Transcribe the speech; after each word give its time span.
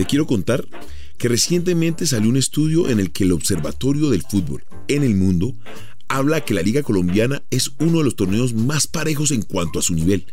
Te 0.00 0.06
quiero 0.06 0.26
contar 0.26 0.66
que 1.18 1.28
recientemente 1.28 2.06
salió 2.06 2.30
un 2.30 2.38
estudio 2.38 2.88
en 2.88 3.00
el 3.00 3.12
que 3.12 3.24
el 3.24 3.32
Observatorio 3.32 4.08
del 4.08 4.22
Fútbol 4.22 4.64
en 4.88 5.02
el 5.02 5.14
mundo 5.14 5.54
habla 6.08 6.42
que 6.42 6.54
la 6.54 6.62
Liga 6.62 6.82
Colombiana 6.82 7.42
es 7.50 7.72
uno 7.80 7.98
de 7.98 8.04
los 8.04 8.16
torneos 8.16 8.54
más 8.54 8.86
parejos 8.86 9.30
en 9.30 9.42
cuanto 9.42 9.78
a 9.78 9.82
su 9.82 9.92
nivel. 9.92 10.24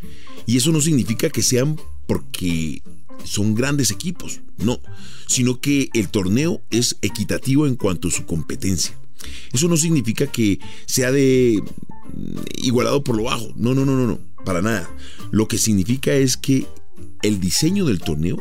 Y 0.46 0.56
eso 0.56 0.72
no 0.72 0.80
significa 0.80 1.30
que 1.30 1.44
sean 1.44 1.76
porque 2.08 2.82
son 3.26 3.56
grandes 3.56 3.92
equipos, 3.92 4.40
no, 4.58 4.80
sino 5.28 5.60
que 5.60 5.90
el 5.94 6.08
torneo 6.08 6.62
es 6.70 6.96
equitativo 7.02 7.68
en 7.68 7.76
cuanto 7.76 8.08
a 8.08 8.12
su 8.12 8.26
competencia. 8.26 8.98
Eso 9.52 9.68
no 9.68 9.76
significa 9.76 10.28
que 10.28 10.62
sea 10.86 11.12
de 11.12 11.62
mm, 12.14 12.40
igualado 12.64 13.04
por 13.04 13.18
lo 13.18 13.24
bajo, 13.24 13.52
no, 13.58 13.74
no, 13.76 13.86
no, 13.86 13.98
no, 13.98 14.08
no, 14.08 14.20
para 14.46 14.62
nada. 14.62 14.90
Lo 15.32 15.50
que 15.50 15.58
significa 15.58 16.14
es 16.14 16.38
que 16.38 16.66
el 17.22 17.42
diseño 17.42 17.84
del 17.84 18.00
torneo 18.00 18.38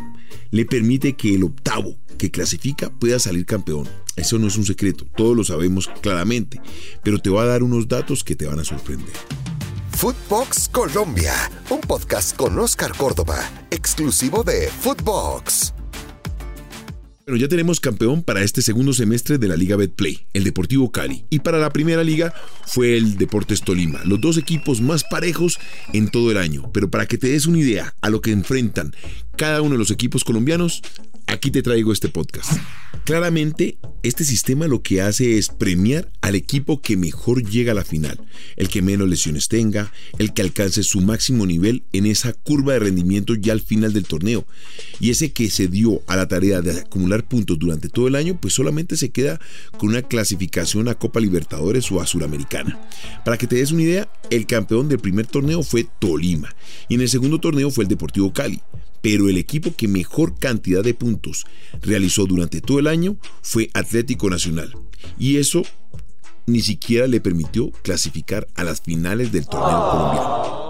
le 0.50 0.64
permite 0.64 1.14
que 1.14 1.34
el 1.34 1.44
octavo 1.44 1.96
que 2.18 2.30
clasifica 2.30 2.90
pueda 2.90 3.18
salir 3.18 3.46
campeón. 3.46 3.88
Eso 4.16 4.38
no 4.38 4.46
es 4.46 4.56
un 4.56 4.64
secreto, 4.64 5.06
todos 5.16 5.36
lo 5.36 5.44
sabemos 5.44 5.88
claramente, 6.00 6.60
pero 7.02 7.18
te 7.18 7.30
voy 7.30 7.42
a 7.42 7.46
dar 7.46 7.62
unos 7.62 7.88
datos 7.88 8.24
que 8.24 8.34
te 8.34 8.46
van 8.46 8.58
a 8.58 8.64
sorprender. 8.64 9.14
Footbox 9.92 10.68
Colombia, 10.68 11.34
un 11.70 11.80
podcast 11.80 12.36
con 12.36 12.58
Oscar 12.58 12.94
Córdoba, 12.96 13.38
exclusivo 13.70 14.42
de 14.42 14.68
Footbox. 14.68 15.72
Bueno, 17.28 17.40
ya 17.40 17.48
tenemos 17.48 17.80
campeón 17.80 18.22
para 18.22 18.44
este 18.44 18.62
segundo 18.62 18.92
semestre 18.92 19.36
de 19.36 19.48
la 19.48 19.56
Liga 19.56 19.74
Betplay, 19.74 20.28
el 20.32 20.44
Deportivo 20.44 20.92
Cali. 20.92 21.24
Y 21.28 21.40
para 21.40 21.58
la 21.58 21.70
primera 21.70 22.04
liga 22.04 22.32
fue 22.66 22.96
el 22.96 23.16
Deportes 23.16 23.62
Tolima, 23.62 24.00
los 24.04 24.20
dos 24.20 24.38
equipos 24.38 24.80
más 24.80 25.02
parejos 25.02 25.58
en 25.92 26.08
todo 26.08 26.30
el 26.30 26.36
año. 26.36 26.70
Pero 26.72 26.88
para 26.88 27.06
que 27.06 27.18
te 27.18 27.26
des 27.26 27.46
una 27.46 27.58
idea 27.58 27.96
a 28.00 28.10
lo 28.10 28.20
que 28.20 28.30
enfrentan 28.30 28.94
cada 29.36 29.60
uno 29.60 29.72
de 29.72 29.78
los 29.78 29.90
equipos 29.90 30.22
colombianos, 30.22 30.82
aquí 31.26 31.50
te 31.50 31.62
traigo 31.62 31.92
este 31.92 32.08
podcast. 32.08 32.52
Claramente, 33.04 33.78
este 34.02 34.24
sistema 34.24 34.66
lo 34.66 34.82
que 34.82 35.00
hace 35.00 35.38
es 35.38 35.48
premiar 35.48 36.10
al 36.22 36.34
equipo 36.34 36.82
que 36.82 36.96
mejor 36.96 37.48
llega 37.48 37.70
a 37.70 37.74
la 37.74 37.84
final, 37.84 38.18
el 38.56 38.68
que 38.68 38.82
menos 38.82 39.08
lesiones 39.08 39.46
tenga, 39.46 39.92
el 40.18 40.32
que 40.32 40.42
alcance 40.42 40.82
su 40.82 41.00
máximo 41.00 41.46
nivel 41.46 41.84
en 41.92 42.06
esa 42.06 42.32
curva 42.32 42.72
de 42.72 42.80
rendimiento 42.80 43.36
ya 43.36 43.52
al 43.52 43.60
final 43.60 43.92
del 43.92 44.06
torneo. 44.06 44.44
Y 44.98 45.10
ese 45.10 45.32
que 45.32 45.50
se 45.50 45.68
dio 45.68 46.02
a 46.08 46.16
la 46.16 46.26
tarea 46.26 46.62
de 46.62 46.80
acumular 46.80 47.28
puntos 47.28 47.58
durante 47.58 47.88
todo 47.88 48.08
el 48.08 48.16
año, 48.16 48.40
pues 48.40 48.54
solamente 48.54 48.96
se 48.96 49.10
queda 49.10 49.40
con 49.78 49.90
una 49.90 50.02
clasificación 50.02 50.88
a 50.88 50.96
Copa 50.96 51.20
Libertadores 51.20 51.92
o 51.92 52.00
a 52.00 52.06
Suramericana. 52.06 52.80
Para 53.24 53.38
que 53.38 53.46
te 53.46 53.56
des 53.56 53.70
una 53.70 53.82
idea, 53.82 54.08
el 54.30 54.46
campeón 54.46 54.88
del 54.88 54.98
primer 54.98 55.26
torneo 55.26 55.62
fue 55.62 55.86
Tolima 56.00 56.54
y 56.88 56.94
en 56.94 57.02
el 57.02 57.08
segundo 57.08 57.38
torneo 57.38 57.70
fue 57.70 57.84
el 57.84 57.88
Deportivo 57.88 58.32
Cali 58.32 58.60
pero 59.02 59.28
el 59.28 59.38
equipo 59.38 59.74
que 59.76 59.88
mejor 59.88 60.38
cantidad 60.38 60.82
de 60.82 60.94
puntos 60.94 61.46
realizó 61.82 62.26
durante 62.26 62.60
todo 62.60 62.78
el 62.78 62.86
año 62.86 63.16
fue 63.42 63.70
Atlético 63.74 64.30
Nacional. 64.30 64.72
Y 65.18 65.36
eso 65.36 65.62
ni 66.46 66.60
siquiera 66.60 67.06
le 67.06 67.20
permitió 67.20 67.70
clasificar 67.82 68.46
a 68.54 68.64
las 68.64 68.80
finales 68.80 69.32
del 69.32 69.46
torneo 69.46 69.90
colombiano. 69.90 70.65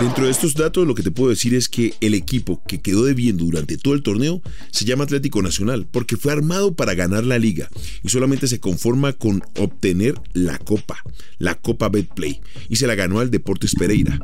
Dentro 0.00 0.26
de 0.26 0.30
estos 0.30 0.54
datos 0.54 0.86
lo 0.86 0.94
que 0.94 1.02
te 1.02 1.10
puedo 1.10 1.30
decir 1.30 1.54
es 1.54 1.68
que 1.68 1.92
el 2.00 2.14
equipo 2.14 2.62
que 2.68 2.80
quedó 2.80 3.04
debiendo 3.04 3.44
durante 3.44 3.76
todo 3.76 3.94
el 3.94 4.04
torneo 4.04 4.40
se 4.70 4.84
llama 4.84 5.02
Atlético 5.02 5.42
Nacional 5.42 5.88
porque 5.90 6.16
fue 6.16 6.30
armado 6.30 6.72
para 6.74 6.94
ganar 6.94 7.24
la 7.24 7.36
liga 7.36 7.68
y 8.04 8.08
solamente 8.08 8.46
se 8.46 8.60
conforma 8.60 9.12
con 9.12 9.42
obtener 9.58 10.14
la 10.34 10.56
copa, 10.58 11.02
la 11.38 11.56
Copa 11.56 11.88
Betplay 11.88 12.40
y 12.68 12.76
se 12.76 12.86
la 12.86 12.94
ganó 12.94 13.18
al 13.18 13.32
Deportes 13.32 13.74
Pereira. 13.74 14.20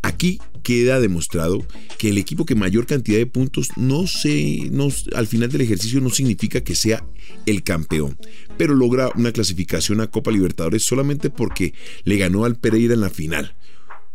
Aquí 0.00 0.38
queda 0.62 0.98
demostrado 0.98 1.58
que 1.98 2.08
el 2.08 2.16
equipo 2.16 2.46
que 2.46 2.54
mayor 2.54 2.86
cantidad 2.86 3.18
de 3.18 3.26
puntos 3.26 3.68
no 3.76 4.06
se, 4.06 4.70
no, 4.70 4.88
al 5.14 5.26
final 5.26 5.50
del 5.50 5.60
ejercicio 5.60 6.00
no 6.00 6.08
significa 6.08 6.62
que 6.62 6.74
sea 6.74 7.04
el 7.44 7.62
campeón, 7.62 8.16
pero 8.56 8.74
logra 8.74 9.10
una 9.14 9.32
clasificación 9.32 10.00
a 10.00 10.06
Copa 10.06 10.30
Libertadores 10.30 10.84
solamente 10.84 11.28
porque 11.28 11.74
le 12.04 12.16
ganó 12.16 12.46
al 12.46 12.56
Pereira 12.56 12.94
en 12.94 13.02
la 13.02 13.10
final. 13.10 13.54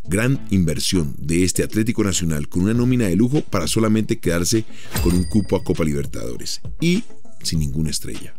Gran 0.08 0.46
inversión 0.52 1.16
de 1.18 1.44
este 1.44 1.64
Atlético 1.64 2.04
Nacional 2.04 2.48
con 2.48 2.64
una 2.64 2.74
nómina 2.74 3.08
de 3.08 3.16
lujo 3.16 3.42
para 3.42 3.68
solamente 3.68 4.20
quedarse 4.20 4.64
con 5.04 5.14
un 5.14 5.26
cupo 5.26 5.56
a 5.56 5.64
Copa 5.64 5.84
Libertadores 5.84 6.62
y 6.80 7.04
sin 7.44 7.60
ninguna 7.60 7.90
estrella. 7.90 8.34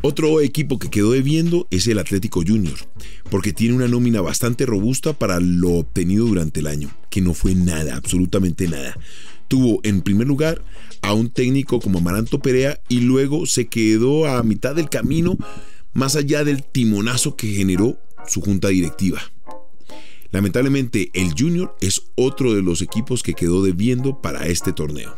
Otro 0.00 0.40
equipo 0.40 0.78
que 0.78 0.90
quedó 0.90 1.12
debiendo 1.12 1.66
es 1.70 1.86
el 1.88 1.98
Atlético 1.98 2.42
Junior, 2.46 2.78
porque 3.30 3.52
tiene 3.52 3.74
una 3.74 3.88
nómina 3.88 4.20
bastante 4.20 4.64
robusta 4.64 5.12
para 5.12 5.40
lo 5.40 5.70
obtenido 5.72 6.26
durante 6.26 6.60
el 6.60 6.68
año, 6.68 6.90
que 7.10 7.20
no 7.20 7.34
fue 7.34 7.54
nada, 7.54 7.96
absolutamente 7.96 8.68
nada. 8.68 8.96
Tuvo 9.48 9.80
en 9.82 10.02
primer 10.02 10.28
lugar 10.28 10.62
a 11.02 11.14
un 11.14 11.30
técnico 11.30 11.80
como 11.80 11.98
Amaranto 11.98 12.38
Perea 12.38 12.80
y 12.88 13.00
luego 13.00 13.46
se 13.46 13.66
quedó 13.66 14.26
a 14.26 14.42
mitad 14.42 14.74
del 14.74 14.88
camino 14.88 15.36
más 15.94 16.16
allá 16.16 16.44
del 16.44 16.62
timonazo 16.62 17.34
que 17.34 17.48
generó 17.48 17.98
su 18.26 18.40
junta 18.40 18.68
directiva. 18.68 19.20
Lamentablemente, 20.30 21.10
el 21.14 21.32
Junior 21.36 21.74
es 21.80 22.02
otro 22.14 22.54
de 22.54 22.62
los 22.62 22.82
equipos 22.82 23.22
que 23.22 23.34
quedó 23.34 23.62
debiendo 23.62 24.20
para 24.20 24.46
este 24.46 24.72
torneo. 24.72 25.16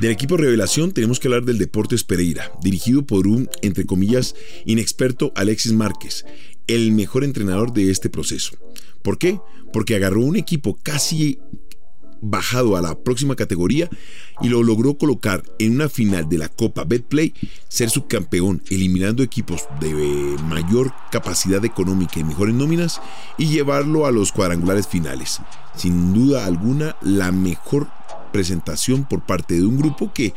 Del 0.00 0.12
equipo 0.12 0.36
revelación 0.36 0.92
tenemos 0.92 1.18
que 1.18 1.28
hablar 1.28 1.44
del 1.44 1.58
Deportes 1.58 2.04
Pereira, 2.04 2.52
dirigido 2.62 3.04
por 3.04 3.26
un, 3.26 3.48
entre 3.62 3.86
comillas, 3.86 4.34
inexperto 4.64 5.32
Alexis 5.34 5.72
Márquez, 5.72 6.24
el 6.66 6.92
mejor 6.92 7.24
entrenador 7.24 7.72
de 7.72 7.90
este 7.90 8.08
proceso. 8.08 8.56
¿Por 9.02 9.18
qué? 9.18 9.40
Porque 9.72 9.96
agarró 9.96 10.20
un 10.20 10.36
equipo 10.36 10.78
casi 10.82 11.40
bajado 12.22 12.76
a 12.76 12.80
la 12.80 12.98
próxima 12.98 13.36
categoría 13.36 13.90
y 14.40 14.48
lo 14.48 14.62
logró 14.62 14.96
colocar 14.96 15.42
en 15.58 15.74
una 15.74 15.88
final 15.88 16.28
de 16.28 16.38
la 16.38 16.48
Copa 16.48 16.84
Betplay, 16.84 17.34
ser 17.68 17.90
subcampeón, 17.90 18.62
eliminando 18.70 19.22
equipos 19.22 19.66
de 19.80 19.92
mayor 20.44 20.94
capacidad 21.10 21.62
económica 21.64 22.20
y 22.20 22.24
mejores 22.24 22.54
nóminas 22.54 23.02
y 23.36 23.48
llevarlo 23.48 24.06
a 24.06 24.12
los 24.12 24.32
cuadrangulares 24.32 24.86
finales. 24.86 25.40
Sin 25.76 26.14
duda 26.14 26.46
alguna, 26.46 26.96
la 27.02 27.32
mejor 27.32 27.88
presentación 28.32 29.04
por 29.04 29.26
parte 29.26 29.54
de 29.54 29.66
un 29.66 29.76
grupo 29.76 30.12
que 30.14 30.32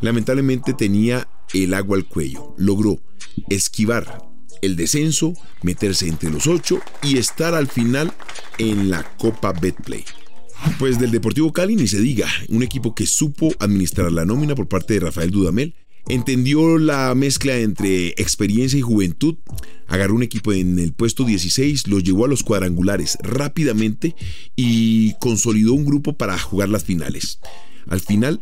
lamentablemente 0.00 0.72
tenía 0.72 1.28
el 1.52 1.74
agua 1.74 1.96
al 1.96 2.06
cuello. 2.06 2.54
Logró 2.56 3.00
esquivar 3.48 4.22
el 4.62 4.76
descenso, 4.76 5.34
meterse 5.62 6.08
entre 6.08 6.30
los 6.30 6.46
ocho 6.46 6.80
y 7.02 7.18
estar 7.18 7.54
al 7.54 7.68
final 7.68 8.12
en 8.58 8.88
la 8.88 9.02
Copa 9.18 9.52
Betplay. 9.52 10.04
Pues 10.78 10.98
del 10.98 11.10
Deportivo 11.10 11.52
Cali 11.52 11.76
ni 11.76 11.86
se 11.86 12.00
diga, 12.00 12.28
un 12.48 12.62
equipo 12.62 12.94
que 12.94 13.06
supo 13.06 13.52
administrar 13.58 14.10
la 14.12 14.24
nómina 14.24 14.54
por 14.54 14.68
parte 14.68 14.94
de 14.94 15.00
Rafael 15.00 15.30
Dudamel, 15.30 15.74
entendió 16.08 16.78
la 16.78 17.14
mezcla 17.14 17.56
entre 17.56 18.08
experiencia 18.08 18.78
y 18.78 18.82
juventud, 18.82 19.36
agarró 19.86 20.14
un 20.14 20.22
equipo 20.22 20.52
en 20.52 20.78
el 20.78 20.92
puesto 20.92 21.24
16, 21.24 21.86
lo 21.88 22.00
llevó 22.00 22.24
a 22.24 22.28
los 22.28 22.42
cuadrangulares 22.42 23.16
rápidamente 23.22 24.14
y 24.56 25.14
consolidó 25.20 25.74
un 25.74 25.84
grupo 25.84 26.16
para 26.16 26.38
jugar 26.38 26.68
las 26.68 26.84
finales. 26.84 27.40
Al 27.86 28.00
final 28.00 28.40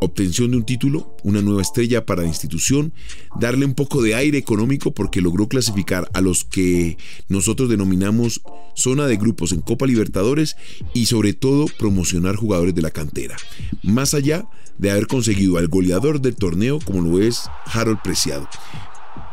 obtención 0.00 0.50
de 0.50 0.58
un 0.58 0.64
título, 0.64 1.16
una 1.22 1.42
nueva 1.42 1.62
estrella 1.62 2.06
para 2.06 2.22
la 2.22 2.28
institución, 2.28 2.92
darle 3.38 3.64
un 3.64 3.74
poco 3.74 4.02
de 4.02 4.14
aire 4.14 4.38
económico 4.38 4.92
porque 4.92 5.20
logró 5.20 5.48
clasificar 5.48 6.08
a 6.14 6.20
los 6.20 6.44
que 6.44 6.96
nosotros 7.28 7.68
denominamos 7.68 8.40
zona 8.74 9.06
de 9.06 9.16
grupos 9.16 9.52
en 9.52 9.60
Copa 9.60 9.86
Libertadores 9.86 10.56
y 10.94 11.06
sobre 11.06 11.34
todo 11.34 11.66
promocionar 11.78 12.36
jugadores 12.36 12.74
de 12.74 12.82
la 12.82 12.90
cantera. 12.90 13.36
Más 13.82 14.14
allá 14.14 14.48
de 14.78 14.90
haber 14.90 15.06
conseguido 15.06 15.58
al 15.58 15.68
goleador 15.68 16.20
del 16.20 16.36
torneo 16.36 16.78
como 16.78 17.02
lo 17.02 17.20
es 17.20 17.42
Harold 17.66 18.00
Preciado. 18.02 18.48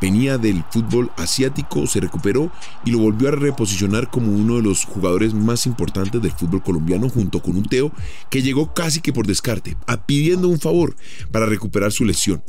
Venía 0.01 0.37
del 0.37 0.63
fútbol 0.71 1.11
asiático, 1.17 1.87
se 1.87 1.99
recuperó 1.99 2.51
y 2.85 2.91
lo 2.91 2.99
volvió 2.99 3.29
a 3.29 3.31
reposicionar 3.31 4.09
como 4.09 4.31
uno 4.31 4.57
de 4.57 4.63
los 4.63 4.85
jugadores 4.85 5.33
más 5.33 5.65
importantes 5.65 6.21
del 6.21 6.31
fútbol 6.31 6.63
colombiano 6.63 7.09
junto 7.09 7.41
con 7.41 7.57
un 7.57 7.65
Teo 7.65 7.91
que 8.29 8.41
llegó 8.41 8.73
casi 8.73 9.01
que 9.01 9.13
por 9.13 9.27
descarte, 9.27 9.77
a 9.87 10.05
pidiendo 10.05 10.47
un 10.47 10.59
favor 10.59 10.95
para 11.31 11.45
recuperar 11.45 11.91
su 11.91 12.05
lesión. 12.05 12.43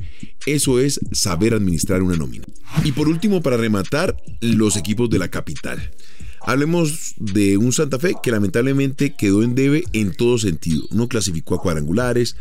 Eso 0.45 0.81
es 0.81 1.01
saber 1.13 1.55
administrar 1.55 2.03
una 2.03 2.17
nómina. 2.17 2.45
Y 2.85 2.93
por 2.93 3.09
último, 3.09 3.43
para 3.43 3.57
rematar, 3.57 4.17
los 4.41 4.77
equipos 4.77 5.11
de 5.11 5.19
la 5.19 5.29
capital. 5.29 5.91
Hablemos 6.43 7.15
de 7.17 7.57
un 7.57 7.73
Santa 7.73 7.99
Fe 7.99 8.15
que 8.23 8.31
lamentablemente 8.31 9.17
quedó 9.17 9.43
en 9.43 9.57
debe 9.57 9.83
en 9.93 10.13
todo 10.13 10.39
sentido. 10.39 10.85
No 10.93 11.09
clasificó 11.09 11.57
a 11.57 11.61
cuadrangulares, 11.61 12.37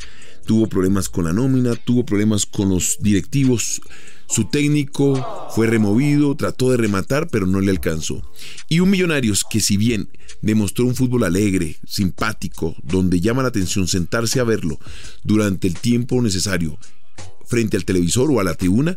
tuvo 0.46 0.68
problemas 0.68 1.10
con 1.10 1.26
la 1.26 1.34
nómina, 1.34 1.76
tuvo 1.76 2.06
problemas 2.06 2.46
con 2.46 2.70
los 2.70 2.98
directivos 3.02 3.82
su 4.28 4.46
técnico 4.46 5.50
fue 5.52 5.68
removido, 5.68 6.36
trató 6.36 6.72
de 6.72 6.78
rematar, 6.78 7.28
pero 7.30 7.46
no 7.46 7.62
le 7.62 7.72
alcanzó. 7.72 8.22
Y 8.70 8.80
un 8.80 8.90
Millonarios 8.90 9.44
que 9.50 9.60
si 9.60 9.78
bien 9.78 10.10
demostró 10.42 10.86
un 10.86 10.96
fútbol 10.96 11.24
alegre, 11.24 11.78
simpático, 11.88 12.76
donde 12.84 13.20
llama 13.20 13.44
la 13.44 13.50
atención 13.50 13.88
sentarse 13.88 14.40
a 14.40 14.44
verlo 14.44 14.80
durante 15.24 15.68
el 15.68 15.76
tiempo 15.76 16.22
necesario 16.22 16.78
frente 17.46 17.78
al 17.78 17.86
televisor 17.86 18.32
o 18.32 18.40
a 18.40 18.44
la 18.44 18.56
tribuna, 18.56 18.96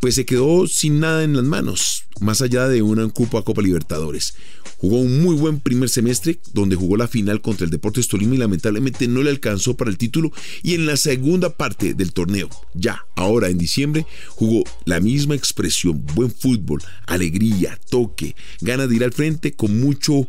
pues 0.00 0.14
se 0.14 0.26
quedó 0.26 0.66
sin 0.66 1.00
nada 1.00 1.24
en 1.24 1.34
las 1.34 1.44
manos, 1.44 2.04
más 2.20 2.40
allá 2.42 2.68
de 2.68 2.82
un 2.82 3.10
cupo 3.10 3.38
a 3.38 3.44
Copa 3.44 3.62
Libertadores. 3.62 4.34
Jugó 4.78 5.00
un 5.00 5.22
muy 5.22 5.34
buen 5.34 5.58
primer 5.58 5.88
semestre, 5.88 6.38
donde 6.52 6.76
jugó 6.76 6.96
la 6.96 7.08
final 7.08 7.40
contra 7.40 7.64
el 7.64 7.70
Deportes 7.70 8.06
Tolima 8.06 8.36
y 8.36 8.38
lamentablemente 8.38 9.08
no 9.08 9.24
le 9.24 9.30
alcanzó 9.30 9.76
para 9.76 9.90
el 9.90 9.98
título. 9.98 10.30
Y 10.62 10.74
en 10.74 10.86
la 10.86 10.96
segunda 10.96 11.50
parte 11.50 11.94
del 11.94 12.12
torneo, 12.12 12.48
ya 12.74 13.04
ahora 13.16 13.48
en 13.48 13.58
diciembre, 13.58 14.06
jugó 14.28 14.62
la 14.84 15.00
misma 15.00 15.34
expresión, 15.34 16.04
buen 16.14 16.30
fútbol, 16.30 16.80
alegría, 17.06 17.78
toque, 17.90 18.36
ganas 18.60 18.88
de 18.88 18.96
ir 18.96 19.04
al 19.04 19.12
frente 19.12 19.52
con 19.52 19.80
mucho 19.80 20.28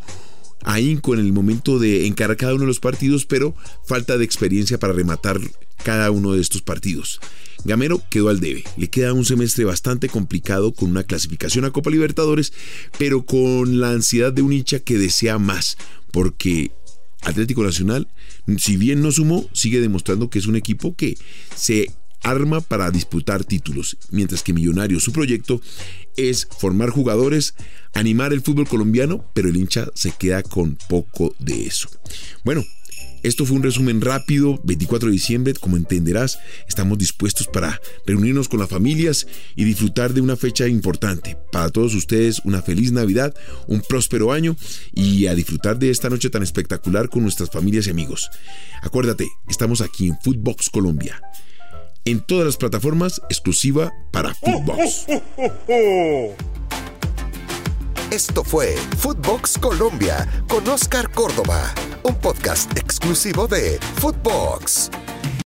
ahínco 0.64 1.14
en 1.14 1.20
el 1.20 1.32
momento 1.32 1.78
de 1.78 2.08
encarar 2.08 2.36
cada 2.36 2.54
uno 2.54 2.62
de 2.62 2.68
los 2.68 2.80
partidos, 2.80 3.26
pero 3.26 3.56
falta 3.86 4.18
de 4.18 4.26
experiencia 4.26 4.80
para 4.80 4.94
rematar 4.94 5.40
cada 5.84 6.12
uno 6.12 6.34
de 6.34 6.42
estos 6.42 6.62
partidos. 6.62 7.20
Gamero 7.66 8.02
quedó 8.10 8.30
al 8.30 8.40
debe. 8.40 8.64
Le 8.78 8.90
queda 8.90 9.14
un 9.14 9.26
semestre 9.26 9.66
bastante 9.66 10.08
complicado 10.08 10.74
con 10.74 10.90
una 10.90 11.04
clasificación 11.04 11.66
a 11.66 11.72
Copa 11.72 11.90
Libertadores, 11.90 12.54
pero 12.98 13.26
con 13.26 13.80
la 13.80 13.92
ansiedad 13.92 14.32
de 14.32 14.42
un 14.42 14.54
hincha 14.54 14.80
que 14.80 14.98
desea 14.98 15.40
más, 15.40 15.78
porque 16.12 16.72
Atlético 17.22 17.64
Nacional, 17.64 18.08
si 18.58 18.78
bien 18.78 19.02
no 19.02 19.12
sumó, 19.12 19.50
sigue 19.54 19.82
demostrando 19.82 20.30
que 20.30 20.40
es 20.40 20.48
un 20.48 20.56
equipo 20.56 20.96
que 20.96 21.18
se 21.56 21.92
arma 22.22 22.62
para 22.62 22.92
disputar 22.92 23.46
títulos, 23.46 23.98
mientras 24.12 24.44
que 24.44 24.54
Millonario, 24.54 25.00
su 25.00 25.12
proyecto 25.12 25.62
es 26.18 26.48
formar 26.60 26.90
jugadores, 26.90 27.56
animar 27.94 28.34
el 28.34 28.42
fútbol 28.42 28.68
colombiano, 28.68 29.26
pero 29.34 29.50
el 29.50 29.58
hincha 29.58 29.88
se 29.96 30.12
queda 30.12 30.44
con 30.44 30.78
poco 30.88 31.36
de 31.40 31.66
eso. 31.66 31.90
Bueno, 32.44 32.64
esto 33.22 33.46
fue 33.46 33.58
un 33.58 33.64
resumen 33.64 34.00
rápido, 34.00 34.60
24 34.64 35.08
de 35.10 35.14
diciembre, 35.14 35.54
como 35.54 35.76
entenderás, 35.76 36.40
estamos 36.68 36.98
dispuestos 36.98 37.48
para 37.48 37.82
reunirnos 38.06 38.48
con 38.48 38.60
las 38.60 38.70
familias 38.70 39.28
y 39.56 39.66
disfrutar 39.66 40.14
de 40.14 40.22
una 40.22 40.38
fecha 40.38 40.68
importante. 40.68 41.38
Para 41.52 41.70
todos 41.70 41.96
ustedes, 41.96 42.40
una 42.46 42.62
feliz 42.62 42.92
Navidad, 42.94 43.34
un 43.68 43.82
próspero 43.82 44.32
año 44.32 44.56
y 44.94 45.28
a 45.28 45.36
disfrutar 45.36 45.80
de 45.80 45.90
esta 45.90 46.10
noche 46.10 46.30
tan 46.30 46.44
espectacular 46.44 47.10
con 47.10 47.24
nuestras 47.24 47.50
familias 47.50 47.88
y 47.88 47.90
amigos. 47.90 48.30
Acuérdate, 48.82 49.28
estamos 49.50 49.82
aquí 49.82 50.08
en 50.08 50.18
Footbox 50.24 50.70
Colombia. 50.70 51.22
En 52.06 52.22
todas 52.22 52.46
las 52.46 52.58
plataformas, 52.58 53.22
exclusiva 53.30 53.92
para 54.12 54.34
Footbox. 54.34 55.06
Esto 58.12 58.44
fue 58.44 58.76
Footbox 58.98 59.60
Colombia 59.60 60.28
con 60.48 60.68
Oscar 60.68 61.12
Córdoba, 61.12 61.72
un 62.02 62.16
podcast 62.16 62.76
exclusivo 62.76 63.48
de 63.48 63.80
Footbox. 63.98 64.90